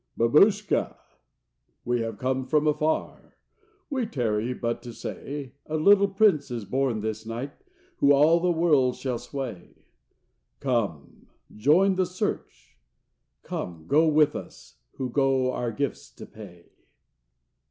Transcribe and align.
"Babushka, 0.17 0.95
we 1.85 2.01
have 2.01 2.17
come 2.17 2.43
from 2.47 2.73
far, 2.73 3.37
We 3.87 4.07
tarry 4.07 4.51
but 4.51 4.81
to 4.81 4.93
say, 4.93 5.53
A 5.67 5.77
little 5.77 6.07
Prince 6.07 6.49
is 6.49 6.65
born 6.65 7.01
this 7.01 7.23
night, 7.23 7.51
Who 7.97 8.11
all 8.11 8.39
the 8.39 8.49
world 8.51 8.95
shall 8.95 9.19
sway. 9.19 9.83
Come, 10.59 11.27
join 11.55 11.97
the 11.97 12.07
search; 12.07 12.79
come, 13.43 13.85
go 13.87 14.07
with 14.07 14.35
us, 14.35 14.79
Who 14.93 15.11
go 15.11 15.51
our 15.51 15.71
gifts 15.71 16.09
to 16.15 16.25
pay." 16.25 16.71